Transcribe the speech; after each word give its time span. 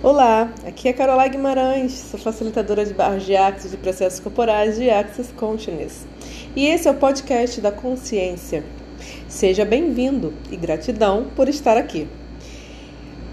Olá, 0.00 0.54
aqui 0.64 0.88
é 0.88 0.92
Carola 0.92 1.26
Guimarães, 1.26 1.92
sou 1.92 2.20
facilitadora 2.20 2.86
de 2.86 2.94
barras 2.94 3.24
de 3.24 3.34
axis 3.34 3.72
de 3.72 3.76
processos 3.76 4.20
corporais 4.20 4.76
de 4.76 4.88
Access 4.88 5.32
Consciousness. 5.32 6.06
E 6.54 6.66
esse 6.66 6.86
é 6.86 6.90
o 6.92 6.94
podcast 6.94 7.60
da 7.60 7.72
consciência. 7.72 8.62
Seja 9.26 9.64
bem-vindo 9.64 10.32
e 10.52 10.56
gratidão 10.56 11.26
por 11.34 11.48
estar 11.48 11.76
aqui. 11.76 12.06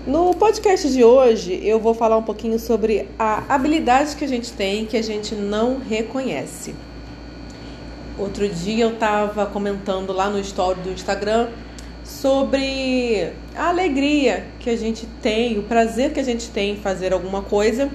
No 0.07 0.33
podcast 0.33 0.91
de 0.91 1.03
hoje 1.03 1.59
eu 1.63 1.79
vou 1.79 1.93
falar 1.93 2.17
um 2.17 2.23
pouquinho 2.23 2.57
sobre 2.57 3.07
a 3.19 3.43
habilidade 3.47 4.15
que 4.15 4.25
a 4.25 4.27
gente 4.27 4.51
tem 4.51 4.87
que 4.87 4.97
a 4.97 5.03
gente 5.03 5.35
não 5.35 5.77
reconhece. 5.77 6.73
Outro 8.17 8.49
dia 8.49 8.85
eu 8.85 8.93
estava 8.93 9.45
comentando 9.45 10.11
lá 10.11 10.31
no 10.31 10.39
story 10.39 10.79
do 10.79 10.89
Instagram 10.89 11.47
sobre 12.05 13.33
a 13.55 13.69
alegria 13.69 14.45
que 14.59 14.69
a 14.69 14.77
gente 14.77 15.07
tem, 15.21 15.57
o 15.57 15.63
prazer 15.63 16.13
que 16.13 16.19
a 16.19 16.23
gente 16.23 16.49
tem 16.51 16.73
em 16.73 16.77
fazer 16.77 17.11
alguma 17.11 17.41
coisa 17.41 17.89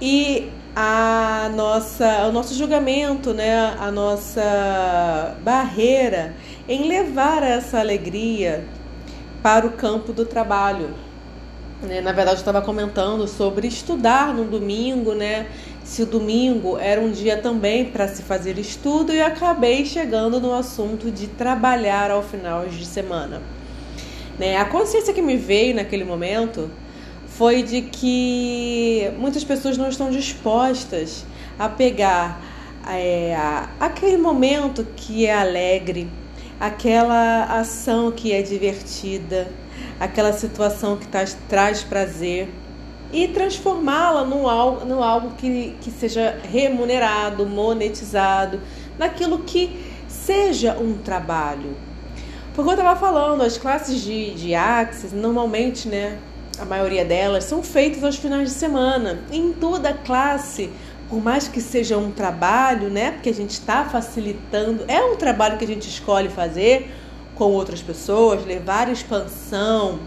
e 0.00 0.50
a 0.74 1.50
nossa, 1.54 2.26
o 2.26 2.32
nosso 2.32 2.54
julgamento, 2.54 3.32
né, 3.32 3.76
a 3.78 3.90
nossa 3.92 5.36
barreira 5.42 6.34
em 6.68 6.88
levar 6.88 7.42
essa 7.42 7.78
alegria 7.78 8.64
para 9.42 9.66
o 9.66 9.72
campo 9.72 10.12
do 10.12 10.24
trabalho. 10.24 10.90
Né? 11.82 12.00
Na 12.00 12.12
verdade, 12.12 12.36
eu 12.36 12.40
estava 12.40 12.62
comentando 12.62 13.26
sobre 13.26 13.66
estudar 13.66 14.32
no 14.32 14.44
domingo, 14.44 15.14
né? 15.14 15.48
Se 15.84 16.02
o 16.02 16.06
domingo 16.06 16.78
era 16.78 17.00
um 17.00 17.10
dia 17.10 17.36
também 17.36 17.86
para 17.86 18.06
se 18.06 18.22
fazer 18.22 18.56
estudo, 18.58 19.12
e 19.12 19.20
acabei 19.20 19.84
chegando 19.84 20.40
no 20.40 20.54
assunto 20.54 21.10
de 21.10 21.26
trabalhar 21.26 22.10
ao 22.10 22.22
final 22.22 22.66
de 22.66 22.84
semana. 22.84 23.42
Né? 24.38 24.56
A 24.56 24.64
consciência 24.64 25.12
que 25.12 25.20
me 25.20 25.36
veio 25.36 25.74
naquele 25.74 26.04
momento 26.04 26.70
foi 27.26 27.62
de 27.62 27.82
que 27.82 29.10
muitas 29.18 29.42
pessoas 29.42 29.76
não 29.76 29.88
estão 29.88 30.10
dispostas 30.10 31.24
a 31.58 31.68
pegar 31.68 32.40
é, 32.88 33.36
aquele 33.80 34.16
momento 34.16 34.86
que 34.96 35.26
é 35.26 35.34
alegre, 35.34 36.08
aquela 36.60 37.44
ação 37.44 38.12
que 38.12 38.32
é 38.32 38.42
divertida, 38.42 39.48
aquela 39.98 40.32
situação 40.32 40.96
que 40.96 41.06
tá, 41.06 41.24
traz 41.48 41.82
prazer 41.82 42.48
e 43.12 43.28
transformá-la 43.28 44.24
no 44.24 44.48
algo, 44.48 45.02
algo 45.02 45.34
que, 45.36 45.76
que 45.80 45.90
seja 45.90 46.38
remunerado, 46.50 47.44
monetizado, 47.44 48.60
naquilo 48.98 49.40
que 49.40 49.84
seja 50.08 50.76
um 50.78 50.94
trabalho. 50.98 51.76
Porque 52.54 52.70
eu 52.70 52.74
estava 52.74 52.98
falando, 52.98 53.42
as 53.42 53.56
classes 53.56 54.00
de, 54.02 54.34
de 54.34 54.54
Axis, 54.54 55.12
normalmente, 55.12 55.88
né, 55.88 56.18
a 56.58 56.64
maioria 56.64 57.04
delas 57.04 57.44
são 57.44 57.62
feitas 57.62 58.04
aos 58.04 58.16
finais 58.16 58.48
de 58.50 58.54
semana. 58.54 59.20
Em 59.30 59.52
toda 59.52 59.92
classe, 59.92 60.70
por 61.08 61.22
mais 61.22 61.48
que 61.48 61.60
seja 61.60 61.96
um 61.96 62.10
trabalho, 62.10 62.88
né, 62.88 63.12
porque 63.12 63.30
a 63.30 63.34
gente 63.34 63.50
está 63.50 63.84
facilitando, 63.84 64.84
é 64.88 65.02
um 65.02 65.16
trabalho 65.16 65.58
que 65.58 65.64
a 65.64 65.68
gente 65.68 65.88
escolhe 65.88 66.28
fazer, 66.28 66.90
com 67.34 67.44
outras 67.44 67.82
pessoas, 67.82 68.44
levar 68.44 68.90
expansão, 68.90 70.00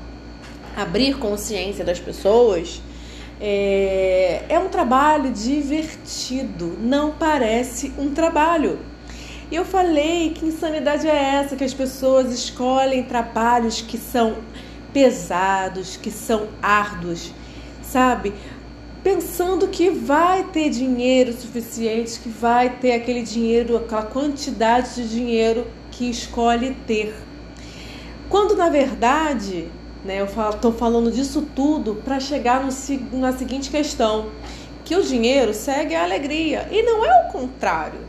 abrir 0.75 1.17
consciência 1.17 1.83
das 1.83 1.99
pessoas, 1.99 2.81
é, 3.39 4.43
é 4.47 4.59
um 4.59 4.69
trabalho 4.69 5.31
divertido, 5.31 6.77
não 6.79 7.11
parece 7.11 7.91
um 7.97 8.11
trabalho. 8.13 8.79
E 9.51 9.55
eu 9.55 9.65
falei 9.65 10.31
que 10.31 10.45
insanidade 10.45 11.07
é 11.07 11.35
essa, 11.35 11.55
que 11.55 11.63
as 11.63 11.73
pessoas 11.73 12.33
escolhem 12.33 13.03
trabalhos 13.03 13.81
que 13.81 13.97
são 13.97 14.37
pesados, 14.91 15.97
que 15.97 16.09
são 16.09 16.47
árduos, 16.61 17.31
sabe? 17.83 18.33
Pensando 19.03 19.67
que 19.67 19.89
vai 19.91 20.45
ter 20.45 20.69
dinheiro 20.69 21.31
suficiente, 21.33 22.19
que 22.19 22.29
vai 22.29 22.69
ter 22.77 22.93
aquele 22.93 23.21
dinheiro, 23.21 23.77
aquela 23.77 24.03
quantidade 24.03 24.95
de 24.95 25.09
dinheiro 25.09 25.67
que 25.95 26.09
escolhe 26.09 26.75
ter. 26.85 27.15
Quando 28.29 28.55
na 28.55 28.69
verdade, 28.69 29.67
né, 30.03 30.19
eu 30.19 30.25
estou 30.25 30.73
falando 30.73 31.11
disso 31.11 31.47
tudo 31.55 31.95
para 31.95 32.19
chegar 32.19 32.63
no, 32.63 33.17
na 33.17 33.31
seguinte 33.31 33.69
questão: 33.69 34.27
que 34.83 34.95
o 34.95 35.03
dinheiro 35.03 35.53
segue 35.53 35.95
a 35.95 36.03
alegria 36.03 36.67
e 36.69 36.83
não 36.83 37.05
é 37.05 37.27
o 37.27 37.31
contrário. 37.31 37.99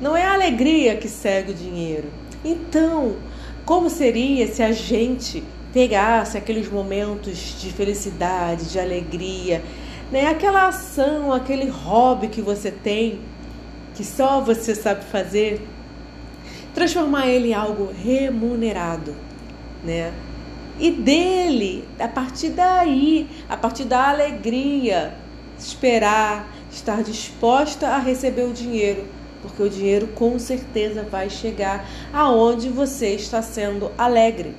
Não 0.00 0.16
é 0.16 0.24
a 0.24 0.34
alegria 0.34 0.96
que 0.96 1.08
segue 1.08 1.52
o 1.52 1.54
dinheiro. 1.54 2.08
Então, 2.44 3.16
como 3.64 3.88
seria 3.88 4.46
se 4.46 4.62
a 4.62 4.72
gente 4.72 5.42
pegasse 5.72 6.36
aqueles 6.36 6.70
momentos 6.70 7.60
de 7.60 7.72
felicidade, 7.72 8.70
de 8.70 8.78
alegria, 8.78 9.62
né? 10.10 10.26
aquela 10.26 10.68
ação, 10.68 11.32
aquele 11.32 11.68
hobby 11.68 12.28
que 12.28 12.42
você 12.42 12.70
tem, 12.70 13.20
que 13.94 14.04
só 14.04 14.40
você 14.40 14.74
sabe 14.74 15.04
fazer, 15.04 15.66
transformar 16.74 17.28
ele 17.28 17.48
em 17.48 17.54
algo 17.54 17.90
remunerado, 17.92 19.14
né? 19.82 20.12
E 20.78 20.90
dele, 20.90 21.84
a 22.00 22.08
partir 22.08 22.50
daí, 22.50 23.28
a 23.48 23.56
partir 23.56 23.84
da 23.84 24.10
alegria, 24.10 25.14
esperar, 25.56 26.52
estar 26.70 27.02
disposta 27.04 27.88
a 27.88 27.98
receber 27.98 28.42
o 28.42 28.52
dinheiro, 28.52 29.04
porque 29.40 29.62
o 29.62 29.70
dinheiro 29.70 30.08
com 30.08 30.36
certeza 30.38 31.06
vai 31.08 31.30
chegar 31.30 31.88
aonde 32.12 32.68
você 32.68 33.10
está 33.14 33.40
sendo 33.40 33.92
alegre. 33.96 34.56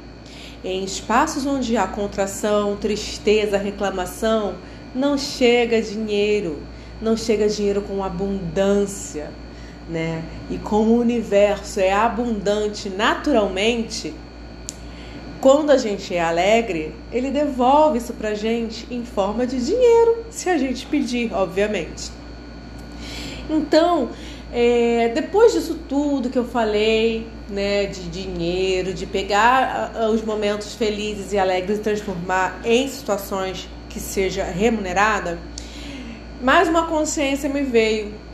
Em 0.64 0.84
espaços 0.86 1.46
onde 1.46 1.76
há 1.76 1.86
contração, 1.86 2.78
tristeza, 2.78 3.58
reclamação, 3.58 4.56
não 4.96 5.18
chega 5.18 5.82
dinheiro, 5.82 6.64
não 7.02 7.18
chega 7.18 7.50
dinheiro 7.50 7.82
com 7.82 8.02
abundância 8.02 9.32
né? 9.90 10.24
E 10.50 10.58
como 10.58 10.92
o 10.92 11.00
universo 11.00 11.80
é 11.80 11.94
abundante 11.94 12.90
naturalmente, 12.90 14.14
quando 15.40 15.70
a 15.70 15.78
gente 15.78 16.14
é 16.14 16.22
alegre, 16.22 16.94
ele 17.12 17.30
devolve 17.30 18.00
isso 18.00 18.14
pra 18.14 18.34
gente 18.34 18.88
em 18.90 19.06
forma 19.06 19.46
de 19.46 19.64
dinheiro, 19.64 20.26
se 20.30 20.50
a 20.50 20.58
gente 20.58 20.86
pedir, 20.88 21.32
obviamente. 21.34 22.12
Então, 23.48 24.10
é, 24.52 25.12
depois 25.14 25.54
disso 25.54 25.80
tudo 25.88 26.30
que 26.32 26.40
eu 26.40 26.46
falei, 26.46 27.28
né, 27.48 27.86
de 27.86 28.10
dinheiro, 28.10 28.92
de 28.92 29.06
pegar 29.06 29.92
os 30.12 30.24
momentos 30.24 30.74
felizes 30.74 31.32
e 31.32 31.38
alegres 31.38 31.78
e 31.78 31.82
transformar 31.82 32.60
em 32.64 32.88
situações 32.88 33.70
que 33.88 34.00
seja 34.00 34.44
remunerada, 34.44 35.38
mais 36.42 36.68
uma 36.68 36.88
consciência 36.88 37.48
me 37.48 37.62
veio 37.62 38.25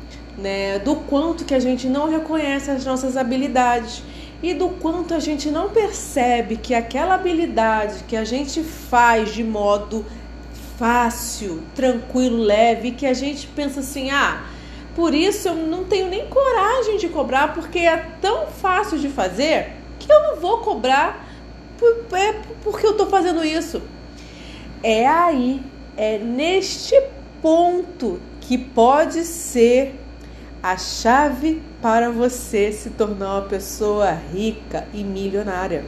né, 0.41 0.79
do 0.79 0.95
quanto 0.95 1.45
que 1.45 1.53
a 1.53 1.59
gente 1.59 1.87
não 1.87 2.09
reconhece 2.09 2.71
as 2.71 2.83
nossas 2.83 3.15
habilidades 3.15 4.03
e 4.41 4.53
do 4.53 4.69
quanto 4.69 5.13
a 5.13 5.19
gente 5.19 5.51
não 5.51 5.69
percebe 5.69 6.57
que 6.57 6.73
aquela 6.73 7.13
habilidade 7.13 8.03
que 8.07 8.15
a 8.15 8.23
gente 8.23 8.63
faz 8.63 9.33
de 9.33 9.43
modo 9.43 10.03
fácil, 10.77 11.61
tranquilo, 11.75 12.37
leve, 12.37 12.91
que 12.91 13.05
a 13.05 13.13
gente 13.13 13.45
pensa 13.47 13.81
assim: 13.81 14.09
"Ah, 14.09 14.43
por 14.95 15.13
isso 15.13 15.47
eu 15.47 15.55
não 15.55 15.83
tenho 15.83 16.07
nem 16.07 16.25
coragem 16.25 16.97
de 16.97 17.07
cobrar 17.07 17.53
porque 17.53 17.79
é 17.79 17.97
tão 18.19 18.47
fácil 18.47 18.97
de 18.97 19.09
fazer 19.09 19.73
que 19.99 20.11
eu 20.11 20.23
não 20.23 20.35
vou 20.37 20.57
cobrar 20.57 21.27
é 22.13 22.33
porque 22.63 22.85
eu 22.85 22.91
estou 22.91 23.07
fazendo 23.07 23.45
isso". 23.45 23.81
É 24.83 25.05
aí, 25.05 25.61
é 25.95 26.17
neste 26.17 26.99
ponto 27.43 28.19
que 28.39 28.57
pode 28.57 29.23
ser 29.23 30.00
a 30.61 30.77
chave 30.77 31.61
para 31.81 32.11
você 32.11 32.71
se 32.71 32.91
tornar 32.91 33.39
uma 33.39 33.47
pessoa 33.47 34.11
rica 34.11 34.87
e 34.93 35.03
milionária. 35.03 35.85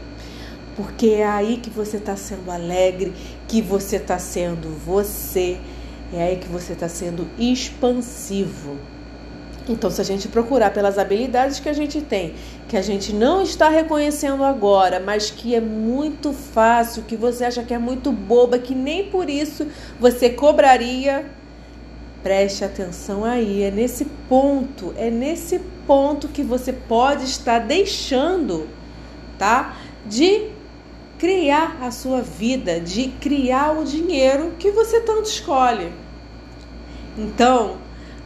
Porque 0.75 1.07
é 1.09 1.27
aí 1.27 1.57
que 1.57 1.69
você 1.69 1.97
está 1.97 2.15
sendo 2.15 2.49
alegre, 2.49 3.13
que 3.47 3.61
você 3.61 3.97
está 3.97 4.17
sendo 4.17 4.69
você, 4.69 5.59
é 6.11 6.23
aí 6.23 6.37
que 6.37 6.47
você 6.47 6.73
está 6.73 6.89
sendo 6.89 7.27
expansivo. 7.37 8.77
Então, 9.69 9.89
se 9.89 10.01
a 10.01 10.03
gente 10.03 10.27
procurar 10.27 10.71
pelas 10.71 10.97
habilidades 10.97 11.59
que 11.59 11.69
a 11.69 11.73
gente 11.73 12.01
tem, 12.01 12.33
que 12.67 12.75
a 12.75 12.81
gente 12.81 13.13
não 13.13 13.41
está 13.41 13.69
reconhecendo 13.69 14.43
agora, 14.43 14.99
mas 14.99 15.29
que 15.29 15.55
é 15.55 15.61
muito 15.61 16.33
fácil, 16.33 17.03
que 17.03 17.15
você 17.15 17.45
acha 17.45 17.63
que 17.63 17.73
é 17.73 17.77
muito 17.77 18.11
boba, 18.11 18.57
que 18.57 18.75
nem 18.75 19.05
por 19.05 19.29
isso 19.29 19.67
você 19.99 20.29
cobraria 20.29 21.25
Preste 22.23 22.63
atenção 22.63 23.25
aí, 23.25 23.63
é 23.63 23.69
nesse 23.69 24.05
ponto, 24.29 24.93
é 24.97 25.09
nesse 25.09 25.59
ponto 25.85 26.29
que 26.29 26.41
você 26.41 26.71
pode 26.71 27.25
estar 27.25 27.59
deixando, 27.59 28.69
tá? 29.37 29.75
De 30.05 30.47
criar 31.19 31.79
a 31.81 31.91
sua 31.91 32.21
vida, 32.21 32.79
de 32.79 33.09
criar 33.19 33.77
o 33.77 33.83
dinheiro 33.83 34.53
que 34.57 34.71
você 34.71 35.01
tanto 35.01 35.27
escolhe. 35.27 35.91
Então, 37.17 37.77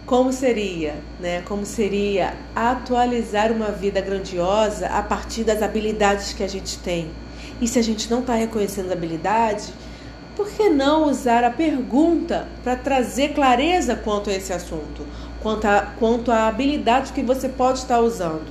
como 0.05 0.31
seria, 0.31 0.95
né? 1.19 1.41
Como 1.41 1.65
seria 1.65 2.35
atualizar 2.55 3.51
uma 3.51 3.71
vida 3.71 3.99
grandiosa 3.99 4.87
a 4.87 5.01
partir 5.01 5.43
das 5.43 5.61
habilidades 5.61 6.33
que 6.33 6.43
a 6.43 6.47
gente 6.47 6.77
tem? 6.79 7.11
E 7.59 7.67
se 7.67 7.79
a 7.79 7.81
gente 7.81 8.09
não 8.09 8.19
está 8.19 8.35
reconhecendo 8.35 8.91
habilidade, 8.91 9.73
por 10.37 10.47
que 10.51 10.69
não 10.69 11.09
usar 11.09 11.43
a 11.43 11.49
pergunta 11.49 12.47
para 12.63 12.75
trazer 12.75 13.29
clareza 13.29 13.95
quanto 13.95 14.29
a 14.29 14.33
esse 14.33 14.53
assunto, 14.53 15.03
quanto 15.41 15.65
a, 15.65 15.81
quanto 15.97 16.31
a 16.31 16.47
habilidade 16.47 17.11
que 17.11 17.23
você 17.23 17.49
pode 17.49 17.79
estar 17.79 17.99
usando? 17.99 18.45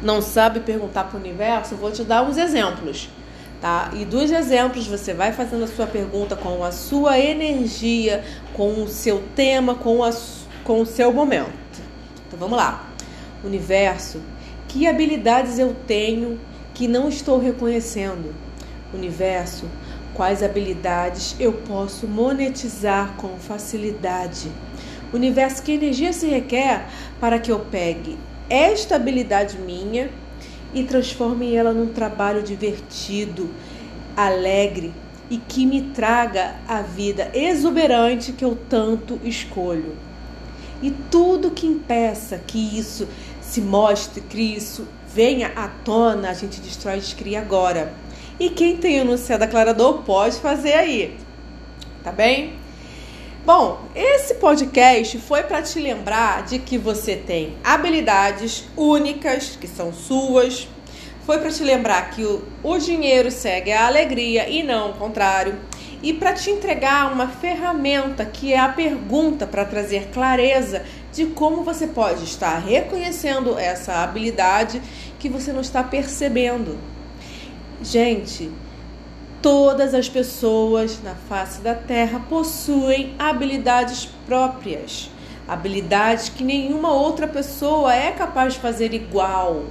Não 0.00 0.22
sabe 0.22 0.60
perguntar 0.60 1.04
para 1.04 1.16
o 1.16 1.20
universo? 1.20 1.74
Vou 1.74 1.90
te 1.90 2.04
dar 2.04 2.22
uns 2.22 2.36
exemplos. 2.36 3.10
Tá? 3.60 3.90
E 3.94 4.04
dos 4.04 4.30
exemplos 4.30 4.86
você 4.86 5.12
vai 5.12 5.32
fazendo 5.32 5.64
a 5.64 5.66
sua 5.66 5.88
pergunta 5.88 6.36
com 6.36 6.62
a 6.62 6.70
sua 6.70 7.18
energia, 7.18 8.24
com 8.54 8.84
o 8.84 8.88
seu 8.88 9.24
tema, 9.34 9.74
com, 9.74 10.04
a, 10.04 10.10
com 10.62 10.80
o 10.80 10.86
seu 10.86 11.12
momento. 11.12 11.50
Então 12.28 12.38
vamos 12.38 12.56
lá. 12.56 12.88
Universo, 13.42 14.22
que 14.68 14.86
habilidades 14.86 15.58
eu 15.58 15.74
tenho 15.86 16.38
que 16.72 16.86
não 16.86 17.08
estou 17.08 17.40
reconhecendo? 17.40 18.32
Universo, 18.94 19.66
quais 20.14 20.42
habilidades 20.42 21.36
eu 21.38 21.52
posso 21.52 22.06
monetizar 22.06 23.14
com 23.16 23.38
facilidade? 23.38 24.50
Universo, 25.12 25.62
que 25.62 25.72
energia 25.72 26.12
se 26.12 26.26
requer 26.28 26.86
para 27.18 27.38
que 27.38 27.50
eu 27.50 27.60
pegue 27.60 28.18
esta 28.48 28.96
habilidade 28.96 29.58
minha 29.58 30.10
e 30.72 30.84
transforme 30.84 31.54
ela 31.54 31.72
num 31.72 31.92
trabalho 31.92 32.42
divertido, 32.42 33.50
alegre 34.16 34.92
e 35.30 35.36
que 35.36 35.64
me 35.64 35.82
traga 35.82 36.56
a 36.66 36.82
vida 36.82 37.30
exuberante 37.34 38.32
que 38.32 38.44
eu 38.44 38.58
tanto 38.68 39.18
escolho. 39.24 39.96
E 40.82 40.90
tudo 41.10 41.50
que 41.50 41.66
impeça 41.66 42.38
que 42.38 42.78
isso 42.78 43.06
se 43.40 43.60
mostre, 43.60 44.20
que 44.20 44.40
isso 44.40 44.86
venha 45.12 45.52
à 45.54 45.68
tona, 45.68 46.30
a 46.30 46.34
gente 46.34 46.60
destrói 46.60 46.96
e 46.98 47.00
descria 47.00 47.40
agora. 47.40 47.92
E 48.40 48.48
quem 48.48 48.78
tem 48.78 49.02
o 49.02 49.04
no 49.04 49.18
céu 49.18 49.38
declarador 49.38 50.02
pode 50.02 50.40
fazer 50.40 50.72
aí. 50.72 51.14
Tá 52.02 52.10
bem? 52.10 52.54
Bom, 53.44 53.80
esse 53.94 54.36
podcast 54.36 55.18
foi 55.18 55.42
para 55.42 55.60
te 55.60 55.78
lembrar 55.78 56.44
de 56.44 56.58
que 56.58 56.78
você 56.78 57.16
tem 57.16 57.54
habilidades 57.62 58.64
únicas, 58.74 59.56
que 59.60 59.68
são 59.68 59.92
suas. 59.92 60.66
Foi 61.26 61.36
para 61.36 61.50
te 61.50 61.62
lembrar 61.62 62.12
que 62.12 62.24
o, 62.24 62.42
o 62.62 62.78
dinheiro 62.78 63.30
segue 63.30 63.72
a 63.72 63.86
alegria 63.86 64.48
e 64.48 64.62
não 64.62 64.92
o 64.92 64.94
contrário. 64.94 65.58
E 66.02 66.14
para 66.14 66.32
te 66.32 66.48
entregar 66.48 67.12
uma 67.12 67.28
ferramenta 67.28 68.24
que 68.24 68.54
é 68.54 68.58
a 68.58 68.70
pergunta 68.70 69.46
para 69.46 69.66
trazer 69.66 70.08
clareza 70.14 70.82
de 71.12 71.26
como 71.26 71.62
você 71.62 71.86
pode 71.86 72.24
estar 72.24 72.56
reconhecendo 72.58 73.58
essa 73.58 74.02
habilidade 74.02 74.80
que 75.18 75.28
você 75.28 75.52
não 75.52 75.60
está 75.60 75.82
percebendo. 75.82 76.78
Gente, 77.82 78.50
todas 79.40 79.94
as 79.94 80.06
pessoas 80.06 81.02
na 81.02 81.14
face 81.14 81.62
da 81.62 81.74
Terra 81.74 82.20
possuem 82.28 83.14
habilidades 83.18 84.06
próprias, 84.26 85.10
habilidades 85.48 86.28
que 86.28 86.44
nenhuma 86.44 86.92
outra 86.92 87.26
pessoa 87.26 87.94
é 87.94 88.12
capaz 88.12 88.52
de 88.52 88.60
fazer 88.60 88.92
igual. 88.92 89.64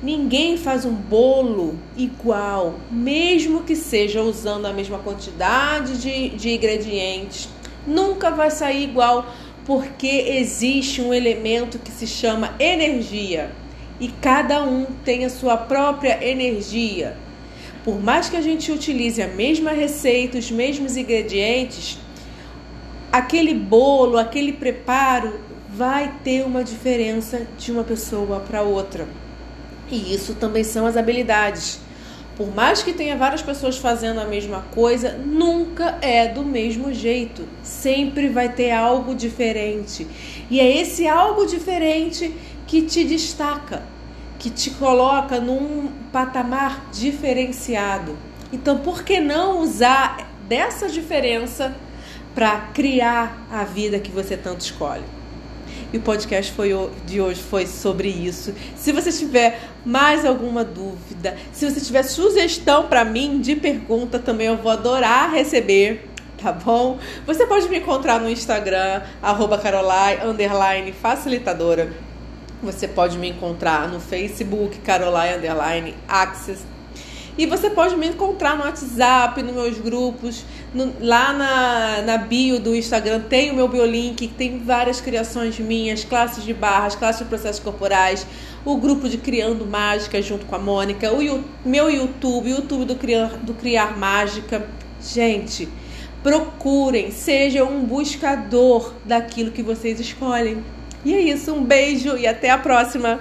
Ninguém 0.00 0.56
faz 0.56 0.84
um 0.84 0.92
bolo 0.94 1.76
igual, 1.96 2.76
mesmo 2.88 3.64
que 3.64 3.74
seja 3.74 4.22
usando 4.22 4.66
a 4.66 4.72
mesma 4.72 5.00
quantidade 5.00 6.00
de, 6.00 6.28
de 6.28 6.54
ingredientes. 6.54 7.48
Nunca 7.84 8.30
vai 8.30 8.52
sair 8.52 8.84
igual, 8.84 9.26
porque 9.66 10.06
existe 10.06 11.02
um 11.02 11.12
elemento 11.12 11.80
que 11.80 11.90
se 11.90 12.06
chama 12.06 12.54
energia 12.60 13.50
e 13.98 14.06
cada 14.06 14.62
um 14.62 14.86
tem 15.04 15.24
a 15.24 15.30
sua 15.30 15.56
própria 15.56 16.24
energia. 16.24 17.16
Por 17.88 18.04
mais 18.04 18.28
que 18.28 18.36
a 18.36 18.42
gente 18.42 18.70
utilize 18.70 19.22
a 19.22 19.26
mesma 19.26 19.70
receita, 19.70 20.36
os 20.36 20.50
mesmos 20.50 20.94
ingredientes, 20.94 21.98
aquele 23.10 23.54
bolo, 23.54 24.18
aquele 24.18 24.52
preparo 24.52 25.40
vai 25.70 26.12
ter 26.22 26.44
uma 26.44 26.62
diferença 26.62 27.46
de 27.56 27.72
uma 27.72 27.82
pessoa 27.82 28.40
para 28.40 28.60
outra. 28.60 29.08
E 29.90 30.14
isso 30.14 30.34
também 30.34 30.64
são 30.64 30.84
as 30.84 30.98
habilidades. 30.98 31.80
Por 32.36 32.54
mais 32.54 32.82
que 32.82 32.92
tenha 32.92 33.16
várias 33.16 33.40
pessoas 33.40 33.78
fazendo 33.78 34.20
a 34.20 34.26
mesma 34.26 34.66
coisa, 34.74 35.12
nunca 35.24 35.96
é 36.02 36.28
do 36.28 36.44
mesmo 36.44 36.92
jeito. 36.92 37.48
Sempre 37.62 38.28
vai 38.28 38.50
ter 38.50 38.70
algo 38.70 39.14
diferente. 39.14 40.06
E 40.50 40.60
é 40.60 40.76
esse 40.78 41.08
algo 41.08 41.46
diferente 41.46 42.34
que 42.66 42.82
te 42.82 43.02
destaca, 43.02 43.82
que 44.38 44.50
te 44.50 44.70
coloca 44.70 45.40
num 45.40 45.88
patamar 46.12 46.86
diferenciado. 46.92 48.16
Então, 48.52 48.78
por 48.78 49.02
que 49.02 49.20
não 49.20 49.60
usar 49.60 50.30
dessa 50.48 50.88
diferença 50.88 51.74
para 52.34 52.60
criar 52.72 53.46
a 53.50 53.64
vida 53.64 53.98
que 53.98 54.10
você 54.10 54.36
tanto 54.36 54.60
escolhe? 54.60 55.04
E 55.92 55.96
o 55.96 56.00
podcast 56.00 56.52
foi, 56.52 56.70
de 57.06 57.20
hoje 57.20 57.42
foi 57.42 57.66
sobre 57.66 58.08
isso. 58.08 58.54
Se 58.76 58.92
você 58.92 59.10
tiver 59.10 59.60
mais 59.84 60.24
alguma 60.24 60.62
dúvida, 60.62 61.36
se 61.52 61.68
você 61.68 61.80
tiver 61.80 62.02
sugestão 62.02 62.86
para 62.86 63.04
mim 63.04 63.40
de 63.40 63.56
pergunta, 63.56 64.18
também 64.18 64.46
eu 64.46 64.56
vou 64.56 64.70
adorar 64.70 65.32
receber 65.32 66.08
tá 66.38 66.52
bom? 66.52 66.98
Você 67.26 67.46
pode 67.46 67.68
me 67.68 67.78
encontrar 67.78 68.20
no 68.20 68.30
Instagram, 68.30 69.02
arroba 69.20 69.60
facilitadora. 70.92 71.92
Você 72.62 72.88
pode 72.88 73.16
me 73.18 73.28
encontrar 73.28 73.88
no 73.88 74.00
Facebook, 74.00 74.78
Caroline, 74.78 75.36
underline, 75.36 75.94
Access. 76.08 76.62
E 77.38 77.46
você 77.46 77.70
pode 77.70 77.96
me 77.96 78.08
encontrar 78.08 78.56
no 78.56 78.64
WhatsApp, 78.64 79.40
nos 79.44 79.54
meus 79.54 79.78
grupos, 79.78 80.44
no, 80.74 80.92
lá 81.00 81.32
na, 81.32 82.02
na 82.02 82.18
bio 82.18 82.58
do 82.58 82.74
Instagram 82.74 83.20
tem 83.20 83.52
o 83.52 83.54
meu 83.54 83.68
biolink, 83.68 84.26
tem 84.26 84.58
várias 84.58 85.00
criações 85.00 85.56
minhas, 85.60 86.02
classes 86.02 86.42
de 86.42 86.52
barras, 86.52 86.96
classes 86.96 87.22
de 87.22 87.28
processos 87.28 87.62
corporais, 87.62 88.26
o 88.64 88.76
grupo 88.76 89.08
de 89.08 89.18
Criando 89.18 89.64
Mágica 89.64 90.20
junto 90.20 90.46
com 90.46 90.56
a 90.56 90.58
Mônica, 90.58 91.12
o 91.12 91.44
meu 91.64 91.88
YouTube, 91.88 92.48
o 92.48 92.56
YouTube 92.56 92.84
do 92.86 92.96
Criar, 92.96 93.36
do 93.36 93.54
Criar 93.54 93.96
Mágica. 93.96 94.66
Gente, 95.00 95.68
procurem, 96.24 97.12
sejam 97.12 97.70
um 97.70 97.84
buscador 97.84 98.94
daquilo 99.04 99.52
que 99.52 99.62
vocês 99.62 100.00
escolhem. 100.00 100.64
E 101.08 101.14
é 101.14 101.20
isso, 101.22 101.54
um 101.54 101.64
beijo 101.64 102.18
e 102.18 102.26
até 102.26 102.50
a 102.50 102.58
próxima! 102.58 103.18